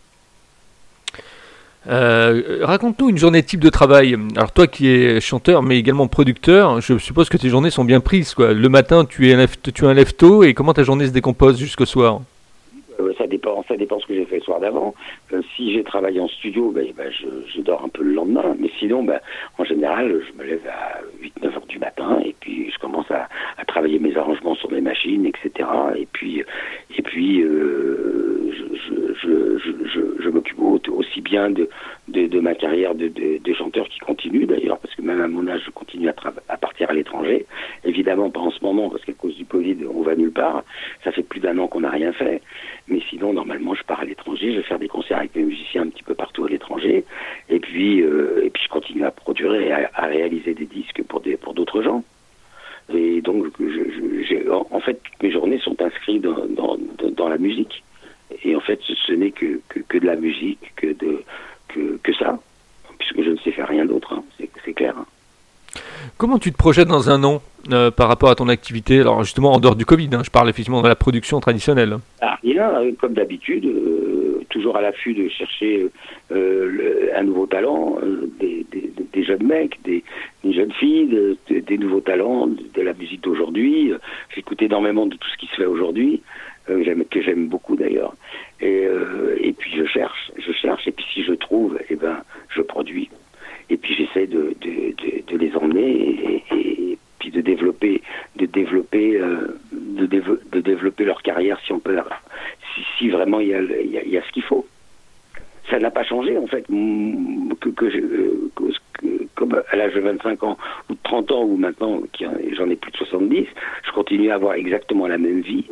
Euh, 1.89 2.59
raconte-nous 2.63 3.09
une 3.09 3.17
journée 3.17 3.43
type 3.43 3.61
de 3.61 3.71
travail. 3.71 4.17
Alors 4.37 4.53
toi 4.53 4.67
qui 4.67 4.89
es 4.89 5.21
chanteur 5.21 5.63
mais 5.63 5.79
également 5.79 6.09
producteur, 6.09 6.81
je 6.81 6.99
suppose 6.99 7.29
que 7.29 7.39
tes 7.39 7.49
journées 7.49 7.71
sont 7.71 7.85
bien 7.85 8.01
prises. 8.01 8.35
Le 8.39 8.69
matin, 8.69 9.05
tu 9.05 9.31
es 9.31 9.35
un, 9.35 9.47
tu 9.47 9.73
tôt 10.17 10.43
et 10.43 10.53
comment 10.53 10.75
ta 10.75 10.83
journée 10.83 11.07
se 11.07 11.13
décompose 11.13 11.59
jusqu'au 11.59 11.87
soir? 11.87 12.21
Euh, 13.01 13.15
ça 13.17 13.27
dépend, 13.27 13.65
ça 13.67 13.77
dépend 13.77 13.99
ce 13.99 14.07
que 14.07 14.15
j'ai 14.15 14.27
fait 14.27 14.37
le 14.37 14.43
soir 14.43 14.61
d'avant. 14.61 14.95
Euh, 15.33 15.41
si 15.57 15.73
j'ai 15.73 15.83
travaillé 15.83 16.21
en 16.21 16.29
studio, 16.29 16.71
ben, 16.71 16.87
ben, 16.97 17.11
je, 17.11 17.61
dors 17.63 17.83
un 17.85 17.89
peu 17.89 18.03
le 18.03 18.13
lendemain. 18.13 18.55
Mais 18.59 18.71
sinon, 18.79 19.03
ben, 19.03 19.21
en 19.59 19.65
général, 19.65 20.21
je 20.29 20.39
me 20.39 20.49
lève 20.49 20.67
à 20.69 21.01
8-9 21.23 21.55
heures 21.55 21.67
du 21.67 21.79
matin 21.79 22.21
et 22.25 22.35
puis 22.39 22.71
je 22.71 22.79
commence 22.79 23.11
à, 23.11 23.29
travailler 23.67 23.99
mes 24.01 24.17
arrangements 24.17 24.57
sur 24.57 24.71
mes 24.71 24.81
machines, 24.81 25.25
etc. 25.27 25.69
Et 25.97 26.09
puis, 26.13 26.43
et 26.97 27.03
puis 27.03 27.45
je, 28.53 30.29
m'occupe 30.29 30.59
aussi 30.91 31.21
bien 31.21 31.51
de, 31.51 31.69
de, 32.09 32.41
ma 32.41 32.55
carrière 32.55 32.95
de, 32.95 33.09
de, 33.09 33.55
chanteur 33.55 33.89
qui 33.89 33.99
continue 33.99 34.47
d'ailleurs, 34.47 34.79
parce 34.79 34.95
que 34.95 35.03
même 35.03 35.21
à 35.21 35.29
mon 35.29 35.47
âge, 35.49 35.63
je 35.67 35.71
continue 35.71 36.09
à, 36.09 36.15
à 36.49 36.57
partir 36.57 36.91
à 36.91 36.95
l'étranger. 36.95 37.47
Évidemment, 37.85 38.31
pas 38.31 38.41
en 38.41 38.51
ce 38.51 38.63
moment, 38.63 38.89
parce 38.89 39.05
qu'à 39.05 39.13
cause 39.13 39.37
du 39.37 39.45
Covid, 39.45 39.79
on 39.93 40.03
va 40.03 40.15
nulle 40.15 40.33
part. 40.33 40.65
Ça 41.05 41.13
fait 41.13 41.23
plus 41.23 41.41
d'un 41.41 41.59
an 41.59 41.67
qu'on 41.67 41.81
n'a 41.81 41.91
rien 41.91 42.13
fait. 42.13 42.43
Mais 42.89 43.01
sinon, 43.09 43.33
normalement, 43.33 43.75
je 43.75 43.83
pars 43.85 44.01
à 44.01 44.05
l'étranger, 44.05 44.53
je 44.53 44.57
vais 44.59 44.63
faire 44.63 44.79
des 44.79 44.89
concerts 44.89 45.19
avec 45.19 45.35
mes 45.35 45.43
musiciens 45.43 45.83
un 45.83 45.89
petit 45.89 46.03
peu 46.03 46.15
partout 46.15 46.45
à 46.45 46.49
l'étranger. 46.49 47.05
Et 47.49 47.61
puis, 47.61 48.03
euh, 48.03 48.45
et 48.45 48.51
puis, 48.51 48.63
je 48.65 48.69
continue 48.69 49.05
à 49.05 49.11
produire 49.11 49.55
et 49.55 49.73
à, 49.73 50.07
réaliser 50.07 50.55
des 50.55 50.67
disques 50.67 51.03
pour 51.05 51.23
pour 51.41 51.55
d'autres 51.55 51.83
gens. 51.83 52.03
Et 52.93 53.21
donc, 53.21 53.47
je, 53.61 54.51
en 54.51 54.81
fait, 54.81 55.01
mes 55.23 55.31
journées 55.31 55.61
sont 55.61 55.81
inscrites 55.81 56.23
dans 56.23 57.29
la 57.29 57.39
musique. 57.39 57.83
Et 58.45 58.55
en 58.57 58.61
fait, 58.61 58.81
ce, 58.83 59.13
n'est 59.13 59.31
que, 59.31 59.61
que, 59.69 59.99
de 59.99 60.07
la 60.07 60.17
musique, 60.17 60.73
que, 60.77 60.89
de, 60.89 61.23
que, 61.69 61.99
que 62.03 62.13
ça, 62.15 62.39
puisque 62.99 63.23
je 63.23 63.31
ne 63.31 63.37
sais 63.39 63.53
faire 63.53 63.69
rien 63.69 63.85
d'autre, 63.85 64.15
hein. 64.15 64.25
c'est 64.65 64.73
clair. 64.73 64.95
Hein. 64.97 65.07
Comment 66.17 66.39
tu 66.39 66.53
te 66.53 66.57
projettes 66.57 66.89
dans 66.89 67.11
un 67.11 67.23
an 67.25 67.43
euh, 67.73 67.91
par 67.91 68.09
rapport 68.09 68.31
à 68.31 68.35
ton 68.35 68.49
activité? 68.49 69.01
Alors 69.01 69.23
justement, 69.23 69.53
en 69.53 69.61
dehors 69.61 69.77
du 69.77 69.85
Covid, 69.85 70.11
hein, 70.13 70.23
je 70.25 70.31
parle 70.31 70.49
effectivement 70.49 70.83
de 70.83 70.89
la 70.89 70.97
production 70.97 71.41
traditionnelle. 71.41 71.97
Ah, 72.21 72.39
rien, 72.43 72.71
euh, 72.81 72.93
comme 73.01 73.15
d'habitude, 73.15 73.65
euh, 73.67 74.43
toujours 74.51 74.77
à 74.77 74.83
l'affût 74.83 75.15
de 75.15 75.29
chercher 75.29 75.89
un 76.31 77.23
nouveau 77.23 77.47
talent, 77.47 77.99
des, 78.39 78.65
des, 78.71 79.25
jeunes 79.25 79.47
mecs, 79.47 79.79
des, 79.85 80.03
jeunes 80.45 80.73
filles, 80.73 81.37
des 81.49 81.79
nouveaux 81.79 82.01
talents, 82.01 82.47
de, 82.47 82.83
la 82.83 82.95
musique 82.95 83.23
d'aujourd'hui. 83.23 83.93
J'écoute 84.35 84.63
énormément 84.63 85.07
de 85.07 85.17
tout 85.17 85.29
ce 85.29 85.37
qui 85.39 85.47
se 85.47 85.57
fait 85.57 85.67
aujourd'hui. 85.67 86.23
Euh, 86.69 87.05
que 87.11 87.23
j'aime 87.23 87.49
beaucoup 87.49 87.75
d'ailleurs. 87.75 88.15
Et, 88.61 88.85
euh, 88.85 89.37
et 89.41 89.53
puis 89.53 89.73
je 89.77 89.85
cherche, 89.87 90.31
je 90.37 90.53
cherche, 90.53 90.87
et 90.87 90.93
puis 90.93 91.05
si 91.13 91.25
je 91.25 91.33
trouve, 91.33 91.79
eh 91.89 91.97
ben, 91.97 92.23
je 92.51 92.61
produis. 92.61 93.09
Et 93.71 93.77
puis 93.77 93.95
j'essaie 93.95 94.27
de, 94.27 94.55
de, 94.61 94.95
de, 95.27 95.37
les 95.39 95.57
emmener 95.57 96.45
et, 96.53 96.99
puis 97.19 97.31
de 97.31 97.41
développer, 97.41 98.03
de 98.37 98.47
développer, 98.47 99.17
euh, 99.17 99.59
de, 99.73 100.61
développer 100.61 101.05
leur 101.05 101.23
carrière 101.23 101.59
si 101.65 101.73
on 101.73 101.79
peut, 101.79 101.99
si, 102.99 103.09
vraiment 103.09 103.41
il 103.41 103.49
y 103.49 103.55
a, 103.55 103.61
il 103.61 104.11
y 104.11 104.19
a, 104.19 104.23
ce 104.23 104.33
qu'il 104.33 104.43
faut. 104.43 104.67
Ça 105.71 105.79
n'a 105.79 105.91
pas 105.91 106.05
changé 106.05 106.37
en 106.37 106.47
fait 106.47 106.67
que, 106.67 107.69
que, 107.71 107.87
que, 108.55 109.20
comme 109.35 109.61
à 109.71 109.77
l'âge 109.77 109.95
de 109.95 110.01
25 110.01 110.43
ans 110.43 110.59
ou 110.89 110.95
de 110.95 110.99
30 111.03 111.33
ans 111.33 111.43
ou 111.43 111.57
maintenant 111.57 112.01
j'en 112.19 112.69
ai 112.69 112.77
plus 112.77 112.93
de 112.93 112.97
70, 112.97 113.47
je 113.87 113.93
continue 113.93 114.31
à 114.31 114.35
avoir 114.35 114.55
exactement 114.55 115.07
la 115.07 115.19
même 115.19 115.41
vie. 115.41 115.65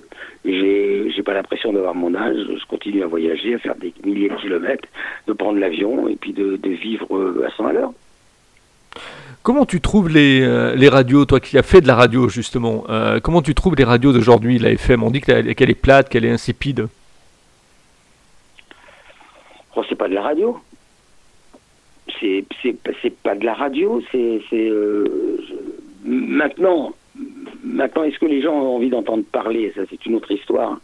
J'ai, 0.45 1.11
j'ai 1.15 1.23
pas 1.23 1.35
l'impression 1.35 1.73
d'avoir 1.73 1.95
mon 1.95 2.15
âge. 2.15 2.37
Je 2.37 2.67
continue 2.67 3.03
à 3.03 3.07
voyager, 3.07 3.55
à 3.55 3.59
faire 3.59 3.75
des 3.77 3.93
milliers 4.05 4.29
de 4.29 4.37
kilomètres, 4.37 4.88
de 5.27 5.33
prendre 5.33 5.59
l'avion 5.59 6.09
et 6.09 6.17
puis 6.17 6.33
de, 6.33 6.57
de 6.57 6.71
vivre 6.71 7.17
euh, 7.17 7.47
à 7.47 7.50
100 7.57 7.67
à 7.67 7.73
l'heure. 7.73 7.93
Comment 9.43 9.65
tu 9.65 9.81
trouves 9.81 10.09
les, 10.09 10.43
euh, 10.43 10.75
les, 10.75 10.88
radios, 10.88 11.25
toi 11.25 11.41
qui 11.41 11.57
as 11.59 11.62
fait 11.62 11.81
de 11.81 11.87
la 11.87 11.95
radio 11.95 12.29
justement, 12.29 12.85
euh, 12.88 13.21
comment 13.21 13.41
tu 13.41 13.55
trouves 13.55 13.77
les 13.77 13.85
radios 13.85 14.12
d'aujourd'hui, 14.12 14.59
la 14.59 14.71
FM 14.73 15.03
On 15.03 15.11
dit 15.11 15.21
qu'elle 15.21 15.49
est 15.49 15.81
plate, 15.81 16.09
qu'elle 16.09 16.25
est 16.25 16.31
insipide. 16.31 16.88
Oh, 19.77 19.83
c'est 19.88 19.97
pas 19.97 20.09
de 20.09 20.15
la 20.15 20.23
radio. 20.23 20.59
C'est, 22.21 22.45
pas 23.23 23.35
de 23.35 23.45
la 23.45 23.55
radio, 23.55 24.03
c'est, 24.11 24.41
c'est 24.50 24.71
maintenant, 26.05 26.95
Maintenant, 27.65 28.05
est-ce 28.05 28.19
que 28.19 28.27
les 28.27 28.41
gens 28.41 28.55
ont 28.55 28.77
envie 28.77 28.91
d'entendre 28.91 29.25
parler? 29.31 29.73
Ça, 29.75 29.83
c'est 29.91 30.05
une 30.07 30.15
autre 30.15 30.31
histoire. 30.31 30.81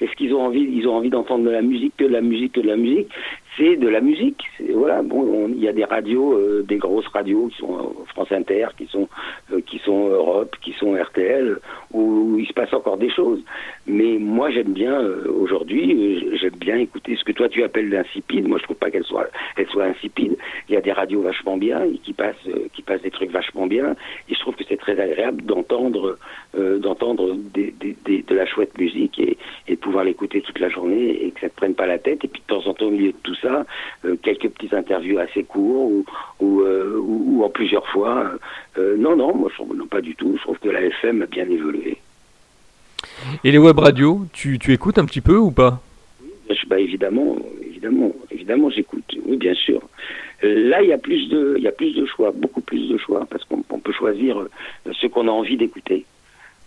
Est-ce 0.00 0.12
qu'ils 0.12 0.34
ont 0.34 0.42
envie, 0.42 0.62
ils 0.62 0.86
ont 0.86 0.94
envie 0.94 1.10
d'entendre 1.10 1.44
de 1.44 1.50
la 1.50 1.62
musique, 1.62 1.96
que 1.96 2.04
de 2.04 2.12
la 2.12 2.20
musique, 2.20 2.52
que 2.52 2.60
de 2.60 2.68
la 2.68 2.76
musique 2.76 3.08
C'est 3.56 3.76
de 3.76 3.88
la 3.88 4.00
musique. 4.00 4.44
Voilà. 4.74 5.02
Bon, 5.02 5.48
il 5.48 5.60
y 5.60 5.68
a 5.68 5.72
des 5.72 5.84
radios, 5.84 6.34
euh, 6.34 6.64
des 6.66 6.76
grosses 6.76 7.08
radios 7.08 7.48
qui 7.48 7.58
sont 7.58 7.76
euh, 7.76 8.04
France 8.06 8.30
Inter, 8.30 8.68
qui 8.76 8.86
sont 8.86 9.08
euh, 9.52 9.60
qui 9.66 9.78
sont 9.78 10.08
Europe, 10.08 10.54
qui 10.62 10.72
sont 10.72 10.94
RTL, 10.94 11.58
où, 11.92 12.36
il 12.38 12.46
se 12.46 12.52
passe 12.52 12.72
encore 12.72 12.96
des 12.96 13.10
choses. 13.10 13.40
Mais 13.86 14.18
moi, 14.18 14.50
j'aime 14.50 14.72
bien 14.72 15.00
aujourd'hui, 15.28 16.28
j'aime 16.40 16.56
bien 16.56 16.76
écouter 16.76 17.16
ce 17.16 17.24
que 17.24 17.32
toi 17.32 17.48
tu 17.48 17.64
appelles 17.64 17.88
l'insipide. 17.88 18.46
Moi, 18.46 18.58
je 18.58 18.64
trouve 18.64 18.76
pas 18.76 18.90
qu'elle 18.90 19.04
soit, 19.04 19.28
elle 19.56 19.66
soit 19.68 19.84
insipide. 19.84 20.36
Il 20.68 20.74
y 20.74 20.76
a 20.76 20.80
des 20.80 20.92
radios 20.92 21.22
vachement 21.22 21.56
bien 21.56 21.82
qui 22.04 22.12
passent, 22.12 22.36
qui 22.72 22.82
passent 22.82 23.02
des 23.02 23.10
trucs 23.10 23.30
vachement 23.30 23.66
bien. 23.66 23.96
Et 24.28 24.34
je 24.34 24.40
trouve 24.40 24.54
que 24.54 24.64
c'est 24.68 24.76
très 24.76 24.98
agréable 25.00 25.42
d'entendre 25.42 26.18
d'entendre 26.54 27.36
de 27.54 28.34
la 28.34 28.46
chouette 28.46 28.76
musique 28.78 29.20
de 29.68 29.74
pouvoir 29.74 30.04
l'écouter 30.04 30.40
toute 30.40 30.58
la 30.58 30.68
journée 30.68 31.24
et 31.24 31.30
que 31.30 31.40
ça 31.40 31.46
ne 31.46 31.50
te 31.50 31.56
prenne 31.56 31.74
pas 31.74 31.86
la 31.86 31.98
tête. 31.98 32.24
Et 32.24 32.28
puis 32.28 32.40
de 32.40 32.54
temps 32.54 32.66
en 32.66 32.74
temps, 32.74 32.86
au 32.86 32.90
milieu 32.90 33.12
de 33.12 33.18
tout 33.22 33.34
ça, 33.36 33.66
euh, 34.04 34.16
quelques 34.22 34.48
petites 34.48 34.74
interviews 34.74 35.18
assez 35.18 35.44
courtes 35.44 36.06
ou, 36.40 36.60
euh, 36.62 36.98
ou, 36.98 37.42
en 37.44 37.50
plusieurs 37.50 37.86
fois. 37.88 38.30
non, 38.76 39.16
non, 39.16 39.34
moi, 39.34 39.50
je, 39.56 39.62
non, 39.74 39.86
pas 39.86 40.00
du 40.00 40.14
tout. 40.14 40.34
Je 40.36 40.42
trouve 40.42 40.58
que 40.58 40.68
la 40.68 40.82
FM 40.82 41.22
a 41.22 41.26
bien 41.26 41.48
évolué. 41.48 41.98
Et 43.44 43.50
les 43.50 43.58
web 43.58 43.78
radios, 43.78 44.26
tu, 44.32 44.58
tu 44.58 44.72
écoutes 44.72 44.98
un 44.98 45.04
petit 45.04 45.20
peu 45.20 45.36
ou 45.36 45.50
pas? 45.50 45.80
Bah, 46.68 46.78
évidemment, 46.78 47.36
évidemment, 47.62 48.12
évidemment, 48.30 48.70
j'écoute. 48.70 49.16
Oui, 49.24 49.36
bien 49.36 49.54
sûr. 49.54 49.80
Là, 50.42 50.82
il 50.82 50.88
y 50.88 50.92
a 50.92 50.98
plus 50.98 51.28
de, 51.28 51.54
il 51.56 51.64
y 51.64 51.68
a 51.68 51.72
plus 51.72 51.94
de 51.94 52.04
choix, 52.06 52.30
beaucoup 52.30 52.60
plus 52.60 52.88
de 52.88 52.98
choix, 52.98 53.26
parce 53.28 53.44
qu'on 53.44 53.80
peut 53.80 53.92
choisir 53.92 54.46
ce 54.92 55.06
qu'on 55.06 55.28
a 55.28 55.30
envie 55.30 55.56
d'écouter. 55.56 56.04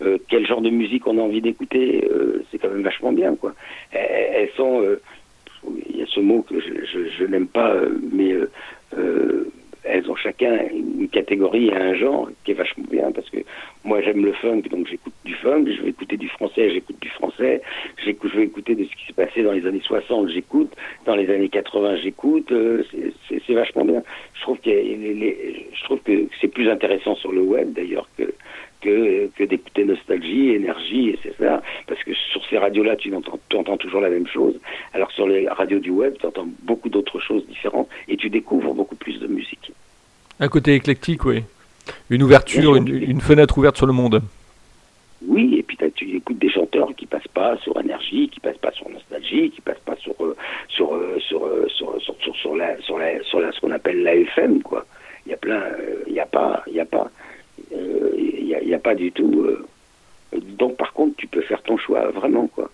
Euh, 0.02 0.18
quel 0.30 0.46
genre 0.48 0.62
de 0.62 0.70
musique 0.70 1.06
on 1.08 1.18
a 1.18 1.22
envie 1.22 1.42
d'écouter, 1.42 2.08
euh, 2.10 2.44
c'est 2.50 2.58
quand 2.58 2.70
même 2.70 2.82
vachement 2.82 3.12
bien, 3.12 3.36
quoi. 3.36 3.54
Elles, 3.92 4.50
sont, 4.56 4.82
euh, 4.82 5.00
il 5.90 5.98
y 5.98 6.02
a 6.02 6.06
ce 6.08 6.20
mot 6.20 6.42
que 6.42 6.56
je, 6.60 7.26
n'aime 7.26 7.48
pas, 7.48 7.76
mais 8.12 8.34
elles 9.84 10.10
ont 10.10 10.16
chacun 10.16 10.60
une 10.72 11.08
catégorie 11.10 11.68
et 11.68 11.76
un 11.76 11.94
genre 11.96 12.30
qui 12.44 12.52
est 12.52 12.56
vachement 12.56 12.86
bien 12.90 13.12
parce 13.12 13.30
que 13.30 13.38
moi 13.84 14.00
j'aime 14.02 14.24
le 14.24 14.32
funk 14.34 14.62
donc 14.70 14.88
j'écoute 14.88 15.14
du 15.26 15.34
funk, 15.34 15.66
je 15.66 15.82
vais 15.82 15.90
écouter 15.90 16.18
du 16.18 16.30
français, 16.30 16.70
j'écoute 16.70 16.98
du 17.02 17.10
français, 17.10 17.62
je 17.98 18.06
vais 18.12 18.44
écouter 18.44 18.76
de 18.76 18.84
ce 18.84 18.90
qui 18.90 19.08
s'est 19.08 19.14
passé 19.14 19.42
dans 19.42 19.54
les 19.54 19.66
années 19.66 19.82
60, 19.84 20.30
j'écoute, 20.30 20.72
dans 21.06 21.16
les 21.16 21.30
années 21.32 21.50
80 21.50 21.98
j'écoute, 21.98 22.54
c'est 23.28 23.54
vachement 23.54 23.86
bien. 23.86 24.04
Je 24.36 25.84
trouve 25.84 26.00
que 26.00 26.28
c'est 26.40 26.48
plus 26.48 26.70
intéressant 26.70 27.16
sur 27.16 27.32
le 27.32 27.42
web 27.42 27.74
d'ailleurs 27.74 28.08
que 28.18 28.34
que, 28.82 29.28
que 29.36 29.44
d'écouter 29.44 29.86
Nostalgie, 29.86 30.50
Énergie, 30.50 31.10
et 31.10 31.20
c'est 31.24 31.36
ça. 31.38 31.62
Parce 31.88 32.04
que 32.04 32.14
sur 32.14 32.46
ces 32.48 32.58
radios-là, 32.58 32.96
tu 32.96 33.14
entends, 33.16 33.40
tu 33.50 33.56
entends 33.56 33.78
toujours 33.78 34.02
la 34.02 34.10
même 34.10 34.28
chose. 34.28 34.60
Alors 34.94 35.12
sur 35.12 35.28
les 35.28 35.48
radios 35.48 35.80
du 35.80 35.92
web, 35.92 36.16
tu 36.20 36.26
entends 36.26 36.48
beaucoup 36.64 36.90
d'autres 36.90 37.20
choses 37.20 37.46
différentes 37.48 37.90
et 38.08 38.18
tu 38.18 38.30
découvres 38.30 38.74
beaucoup 38.74 38.96
plus 38.96 39.20
de 39.20 39.28
musique. 39.28 39.72
Un 40.40 40.48
côté 40.48 40.74
éclectique, 40.74 41.26
oui. 41.26 41.44
Une 42.10 42.24
ouverture, 42.24 42.76
une, 42.76 43.22
fenêtre 43.22 43.58
ouverte 43.58 43.78
sur 43.78 43.86
le 43.86 43.94
monde. 43.94 44.22
Oui, 45.28 45.56
et 45.58 45.64
puis 45.64 45.78
tu 45.96 46.16
écoutes 46.16 46.40
des 46.40 46.50
chanteurs 46.50 46.90
qui 46.96 47.06
passent 47.06 47.28
pas 47.34 47.56
sur 47.58 47.80
énergie, 47.80 48.28
qui 48.30 48.40
passent 48.40 48.58
pas 48.58 48.72
sur 48.72 48.90
nostalgie, 48.90 49.52
qui 49.52 49.62
passent 49.62 49.84
pas 49.86 49.96
sur 49.98 50.16
euh, 50.20 50.36
sur, 50.68 50.94
euh, 50.96 51.20
sur, 51.20 51.46
euh, 51.46 51.68
sur, 51.70 52.02
sur, 52.02 52.16
sur, 52.22 52.36
sur, 52.36 52.56
la 52.56 52.80
sur 52.82 52.98
la 52.98 53.22
sur 53.24 53.40
la 53.40 53.52
ce 53.52 53.60
qu'on 53.60 53.72
appelle 53.72 54.02
la 54.02 54.16
FM 54.16 54.64
quoi. 54.64 54.86
Il 55.26 55.32
y 55.32 55.34
a 55.36 55.38
plein, 55.38 55.62
il 56.08 56.14
y 56.14 56.20
a 56.20 56.26
pas, 56.26 56.64
il 56.68 56.74
y 56.74 56.80
a 56.80 56.86
pas 56.86 57.12
n'y 58.66 58.74
a, 58.74 58.80
pas 58.80 58.96
du 58.96 59.12
tout. 59.12 59.44
Euh, 59.44 59.66
donc, 60.58 60.78
par 60.78 60.94
contre, 60.94 61.16
tu 61.18 61.28
peux 61.28 61.42
faire 61.42 61.62
ton 61.62 61.78
choix 61.78 62.10
vraiment, 62.12 62.48
quoi. 62.48 62.70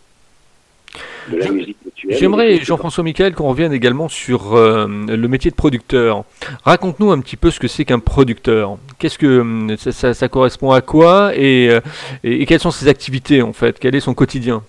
De 1.30 1.38
la 1.38 1.52
musique 1.52 1.78
J'aimerais, 2.08 2.60
Jean-François 2.60 3.04
Michael, 3.04 3.36
qu'on 3.36 3.50
revienne 3.50 3.74
également 3.74 4.08
sur 4.08 4.56
euh, 4.56 4.88
le 4.88 5.28
métier 5.28 5.52
de 5.52 5.56
producteur. 5.56 6.24
Raconte-nous 6.64 7.12
un 7.12 7.20
petit 7.20 7.36
peu 7.36 7.52
ce 7.52 7.60
que 7.60 7.68
c'est 7.68 7.86
qu'un 7.86 8.00
producteur. 8.00 8.78
Qu'est-ce 8.98 9.18
que 9.18 9.40
hum, 9.42 9.76
ça, 9.78 10.30
correspond 10.30 10.72
à 10.72 10.82
quoi 10.82 11.32
euh, 11.36 11.82
et, 12.24 12.42
et, 12.42 12.46
quelles 12.46 12.60
sont 12.60 12.72
ses 12.72 12.88
activités 12.88 13.42
en 13.42 13.54
fait? 13.54 13.78
Quel 13.80 13.96
est 13.96 14.00
son 14.00 14.14
quotidien? 14.14 14.64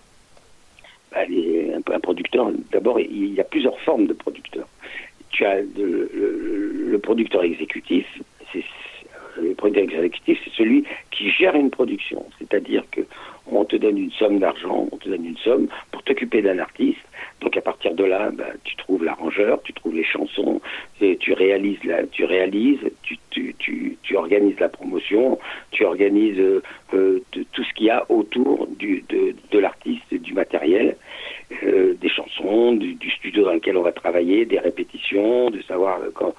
Bah, 1.13 1.21
un, 1.95 2.01
producteur, 2.01 2.51
d'abord, 2.73 2.99
il 2.99 3.35
y 3.35 3.41
a 3.41 3.45
plusieurs 3.45 3.79
formes 3.81 4.07
de 4.07 4.13
producteur. 4.13 4.67
Tu 5.31 5.45
as 5.45 5.61
le 5.61 6.99
producteur 6.99 7.45
exécutif, 7.45 8.07
c'est 8.53 8.65
le 9.41 9.55
producteur 9.55 10.03
exécutif, 10.03 10.39
c'est 10.45 10.53
celui 10.55 10.85
qui 11.11 11.31
gère 11.31 11.55
une 11.55 11.71
production. 11.71 12.25
C'est-à-dire 12.39 12.85
que 12.91 13.03
on 13.51 13.65
te 13.65 13.77
donne 13.77 13.99
une 13.99 14.11
somme 14.13 14.39
d'argent, 14.39 14.89
on 14.93 14.97
te 14.97 15.09
donne 15.09 15.25
une 15.25 15.37
somme 15.39 15.69
pour 15.91 16.03
t'occuper 16.03 16.43
d'un 16.43 16.59
artiste. 16.59 16.99
Donc 17.41 17.57
à 17.57 17.61
partir 17.61 17.95
de 17.95 18.05
là, 18.05 18.31
ben, 18.31 18.53
tu 18.65 18.77
trouves 18.77 19.05
l'arrangeur, 19.05 19.63
tu 19.63 19.73
trouves 19.73 19.95
les 19.95 20.05
chansons, 20.05 20.61
tu 20.99 21.33
réalises, 21.33 21.83
la, 21.85 22.07
tu 22.07 22.25
réalises, 22.25 22.81
tu, 23.03 23.17
tu, 23.31 23.55
tu, 23.59 23.97
tu, 24.03 24.17
organises 24.17 24.59
la 24.59 24.69
promotion, 24.69 25.39
tu 25.71 25.85
organises 25.85 26.39
euh, 26.39 26.63
euh 26.95 27.21
tout 27.53 27.65
ce 27.65 27.73
qu'il 27.75 27.87
y 27.87 27.91
a 27.91 28.05
autour 28.11 28.67
du, 28.67 29.05
de, 29.09 29.35
de 29.51 29.59
l'artiste, 29.59 30.13
du 30.13 30.35
matériel, 30.35 30.97
euh, 31.63 31.95
des 32.01 32.09
chansons, 32.09 32.73
du, 32.73 32.95
du, 32.95 33.11
studio 33.11 33.45
dans 33.45 33.55
lequel 33.55 33.77
on 33.77 33.83
va 33.83 33.93
travailler, 33.93 34.45
des 34.45 34.59
répétitions, 34.59 35.51
de 35.51 35.63
savoir 35.63 36.01
quand, 36.15 36.35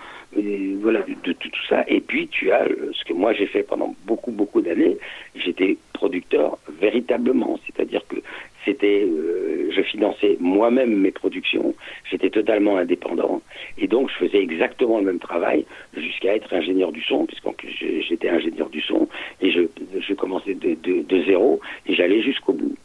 voilà, 0.81 1.01
de, 1.01 1.33
tout 1.33 1.49
ça. 1.67 1.83
Et 1.87 1.99
puis 2.01 2.27
tu 2.27 2.51
as 2.51 2.63
euh, 2.63 2.91
ce 2.93 3.03
que 3.05 3.13
moi 3.13 3.33
j'ai 3.33 3.47
fait 3.47 3.63
pendant 3.63 3.95
beaucoup 4.05 4.31
beaucoup 4.31 4.61
d'années. 4.61 4.97
J'étais 5.35 5.77
producteur 5.93 6.57
véritablement, 6.79 7.59
c'est-à-dire 7.65 8.01
que 8.07 8.17
c'était, 8.65 9.03
euh, 9.03 9.71
je 9.71 9.81
finançais 9.81 10.37
moi-même 10.39 10.95
mes 10.95 11.11
productions. 11.11 11.73
J'étais 12.09 12.29
totalement 12.29 12.77
indépendant 12.77 13.41
et 13.77 13.87
donc 13.87 14.09
je 14.09 14.25
faisais 14.25 14.41
exactement 14.41 14.99
le 14.99 15.05
même 15.05 15.19
travail 15.19 15.65
jusqu'à 15.95 16.35
être 16.35 16.53
ingénieur 16.53 16.91
du 16.91 17.01
son, 17.01 17.25
puisqu'en 17.25 17.53
plus 17.53 17.71
j'étais 18.07 18.29
ingénieur 18.29 18.69
du 18.69 18.81
son 18.81 19.07
et 19.41 19.51
je, 19.51 19.61
je 19.99 20.13
commençais 20.13 20.53
de, 20.53 21.23
zéro 21.25 21.59
et 21.87 21.95
j'allais 21.95 22.21
jusqu'au 22.21 22.53
bout. 22.53 22.75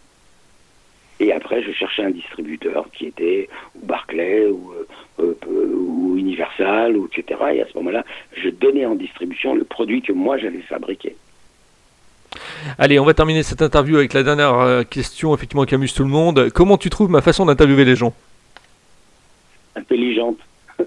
Et 1.24 1.32
après, 1.32 1.62
je 1.62 1.72
cherchais 1.72 2.04
un 2.04 2.10
distributeur 2.10 2.86
qui 2.92 3.06
était 3.06 3.48
ou 3.74 3.86
Barclay 3.86 4.46
ou, 4.46 4.72
euh, 4.72 5.34
euh, 5.48 5.72
ou 5.74 6.18
Universal, 6.18 6.98
ou 6.98 7.06
etc. 7.06 7.40
Et 7.54 7.62
à 7.62 7.66
ce 7.66 7.78
moment-là, 7.78 8.04
je 8.36 8.50
donnais 8.50 8.84
en 8.84 8.94
distribution 8.94 9.54
le 9.54 9.64
produit 9.64 10.02
que 10.02 10.12
moi 10.12 10.36
j'avais 10.36 10.60
fabriqué. 10.60 11.16
Allez, 12.76 12.98
on 12.98 13.06
va 13.06 13.14
terminer 13.14 13.42
cette 13.42 13.62
interview 13.62 13.96
avec 13.96 14.12
la 14.12 14.22
dernière 14.22 14.58
euh, 14.58 14.82
question, 14.82 15.34
effectivement, 15.34 15.64
qui 15.64 15.74
amuse 15.74 15.94
tout 15.94 16.02
le 16.02 16.10
monde. 16.10 16.50
Comment 16.50 16.76
tu 16.76 16.90
trouves 16.90 17.08
ma 17.08 17.22
façon 17.22 17.46
d'interviewer 17.46 17.86
les 17.86 17.96
gens? 17.96 18.12
Intelligente 19.76 20.40